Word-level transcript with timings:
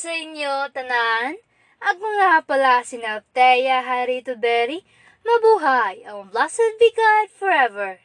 sa 0.00 0.16
inyo, 0.16 0.72
tanan. 0.72 1.36
Ako 1.76 2.04
nga 2.16 2.40
pala 2.48 2.80
si 2.88 2.96
Naltea 2.96 3.84
Harito 3.84 4.32
Berry. 4.32 4.80
Mabuhay 5.20 6.08
ang 6.08 6.32
blessed 6.32 6.80
be 6.80 6.88
God 6.96 7.28
forever. 7.36 8.00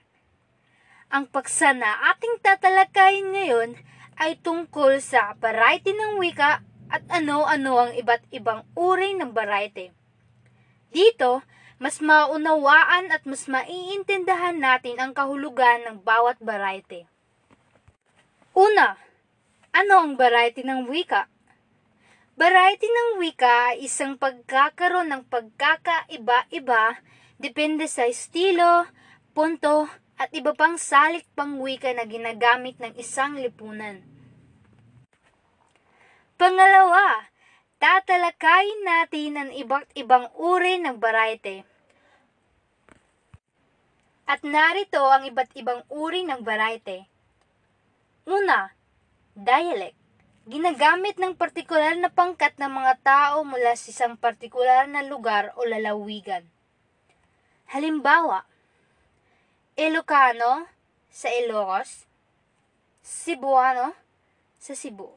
Ang 1.07 1.31
paksa 1.31 1.71
na 1.71 2.11
ating 2.11 2.43
tatalakayin 2.43 3.31
ngayon 3.31 3.79
ay 4.19 4.35
tungkol 4.43 4.99
sa 4.99 5.39
variety 5.39 5.95
ng 5.95 6.19
wika 6.19 6.59
at 6.91 7.03
ano-ano 7.07 7.87
ang 7.87 7.91
iba't 7.95 8.27
ibang 8.35 8.67
uri 8.75 9.15
ng 9.15 9.31
variety. 9.31 9.95
Dito, 10.91 11.47
mas 11.79 12.03
maunawaan 12.03 13.07
at 13.07 13.23
mas 13.23 13.47
maiintindahan 13.47 14.59
natin 14.59 14.99
ang 14.99 15.15
kahulugan 15.15 15.87
ng 15.87 16.03
bawat 16.03 16.35
variety. 16.43 17.07
Una, 18.51 18.99
ano 19.71 19.93
ang 20.03 20.19
variety 20.19 20.67
ng 20.67 20.91
wika? 20.91 21.31
Variety 22.35 22.91
ng 22.91 23.23
wika 23.23 23.79
isang 23.79 24.19
pagkakaroon 24.19 25.07
ng 25.07 25.23
pagkakaiba-iba 25.31 26.99
depende 27.39 27.87
sa 27.87 28.03
estilo, 28.11 28.91
punto, 29.31 29.87
at 30.19 30.35
iba 30.35 30.51
pang 30.51 30.75
salik 30.75 31.23
pang 31.31 31.63
wika 31.63 31.95
na 31.95 32.03
ginagamit 32.03 32.75
ng 32.83 32.91
isang 32.99 33.39
lipunan. 33.39 34.03
Pangalawa, 36.35 37.31
tatalakayin 37.79 38.83
natin 38.83 39.31
ang 39.39 39.51
iba't 39.55 39.87
ibang 39.95 40.27
uri 40.35 40.75
ng 40.83 40.99
variety. 40.99 41.63
At 44.27 44.43
narito 44.43 45.07
ang 45.07 45.23
iba't 45.23 45.55
ibang 45.55 45.87
uri 45.87 46.27
ng 46.27 46.43
variety. 46.43 46.99
Una, 48.27 48.75
dialect. 49.39 50.04
Ginagamit 50.45 51.17
ng 51.17 51.33
partikular 51.33 51.97
na 51.97 52.13
pangkat 52.13 52.53
ng 52.61 52.69
mga 52.69 52.93
tao 53.01 53.41
mula 53.41 53.73
sa 53.73 53.89
isang 53.89 54.13
partikular 54.13 54.85
na 54.85 55.01
lugar 55.01 55.49
o 55.57 55.65
lalawigan. 55.65 56.45
Halimbawa, 57.73 58.45
Ilocano 59.73 60.69
sa 61.09 61.33
Ilocos, 61.33 62.05
Cebuano 63.01 63.97
sa 64.61 64.77
Cebu. 64.77 65.09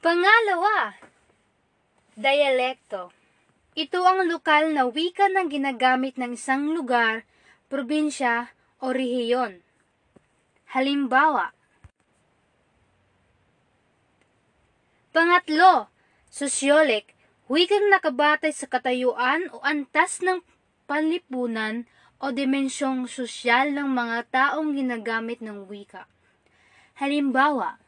Pangalawa, 0.00 0.96
dialekto. 2.16 3.12
Ito 3.76 4.00
ang 4.08 4.24
lokal 4.24 4.72
na 4.72 4.88
wika 4.88 5.28
na 5.28 5.44
ginagamit 5.44 6.16
ng 6.16 6.32
isang 6.32 6.72
lugar, 6.72 7.28
probinsya 7.68 8.56
o 8.80 8.96
rehiyon. 8.96 9.60
Halimbawa, 10.72 11.52
Pangatlo, 15.10 15.90
sosyolek, 16.30 17.18
wikang 17.50 17.90
nakabatay 17.90 18.54
sa 18.54 18.70
katayuan 18.70 19.50
o 19.50 19.58
antas 19.66 20.22
ng 20.22 20.38
panlipunan 20.86 21.82
o 22.22 22.30
dimensyong 22.30 23.10
sosyal 23.10 23.74
ng 23.74 23.90
mga 23.90 24.30
taong 24.30 24.70
ginagamit 24.70 25.42
ng 25.42 25.66
wika. 25.66 26.06
Halimbawa, 27.02 27.82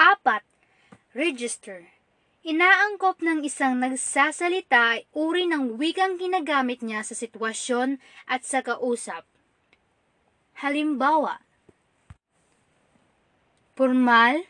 apat, 0.00 0.40
register. 1.12 1.84
Inaangkop 2.40 3.20
ng 3.20 3.44
isang 3.44 3.76
nagsasalita 3.76 4.96
ay 4.96 5.00
uri 5.12 5.44
ng 5.52 5.76
wikang 5.76 6.16
ginagamit 6.16 6.80
niya 6.80 7.04
sa 7.04 7.12
sitwasyon 7.12 8.00
at 8.24 8.40
sa 8.40 8.64
kausap. 8.64 9.28
Halimbawa, 10.64 11.44
formal, 13.76 14.48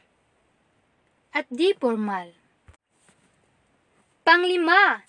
at 1.38 1.46
di 1.54 1.70
formal. 1.78 2.34
Panglima, 4.26 5.06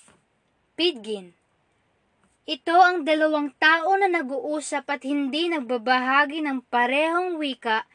pidgin. 0.78 1.34
Ito 2.46 2.78
ang 2.78 3.02
dalawang 3.02 3.58
tao 3.58 3.98
na 3.98 4.06
nag-uusap 4.06 4.86
at 4.94 5.02
hindi 5.02 5.50
nagbabahagi 5.50 6.46
ng 6.46 6.70
parehong 6.70 7.42
wika 7.42 7.90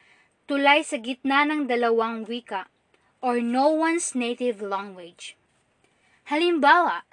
tulay 0.51 0.83
sa 0.83 0.99
gitna 0.99 1.47
ng 1.47 1.71
dalawang 1.71 2.27
wika 2.27 2.67
or 3.23 3.39
no 3.39 3.71
one's 3.71 4.11
native 4.11 4.59
language. 4.59 5.39
Halimbawa, 6.27 7.07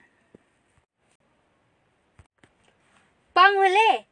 Panghuli, 3.31 4.11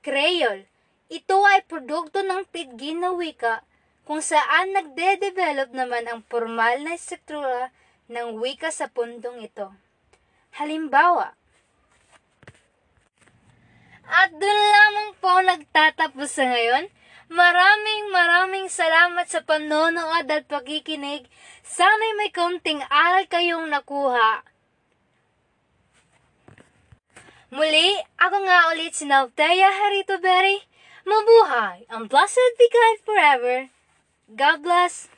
Creole. 0.00 0.64
Ito 1.12 1.44
ay 1.44 1.60
produkto 1.68 2.24
ng 2.24 2.48
pidgin 2.48 3.04
na 3.04 3.12
wika 3.12 3.67
kung 4.08 4.24
saan 4.24 4.72
nagde-develop 4.72 5.76
naman 5.76 6.08
ang 6.08 6.24
formal 6.24 6.80
na 6.80 6.96
struktura 6.96 7.68
ng 8.08 8.40
wika 8.40 8.72
sa 8.72 8.88
puntong 8.88 9.44
ito. 9.44 9.68
Halimbawa, 10.56 11.36
at 14.08 14.32
doon 14.32 14.60
lamang 14.72 15.10
po 15.20 15.32
nagtatapos 15.44 16.32
sa 16.32 16.48
ngayon. 16.48 16.88
Maraming 17.28 18.08
maraming 18.08 18.72
salamat 18.72 19.28
sa 19.28 19.44
panonood 19.44 20.24
at 20.24 20.48
pakikinig. 20.48 21.28
Sana'y 21.60 22.16
may 22.16 22.32
konting 22.32 22.80
aral 22.88 23.28
kayong 23.28 23.68
nakuha. 23.68 24.40
Muli, 27.52 28.00
ako 28.16 28.36
nga 28.48 28.72
ulit 28.72 28.96
si 28.96 29.04
Naltea 29.04 29.68
Harito 29.68 30.16
Berry. 30.24 30.64
Mabuhay! 31.04 31.84
Ang 31.92 32.08
blessed 32.08 32.56
be 32.56 32.68
God 32.72 32.96
forever! 33.04 33.77
God 34.36 34.62
bless. 34.62 35.08